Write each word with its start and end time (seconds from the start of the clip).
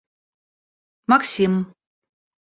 Максим 1.11 1.53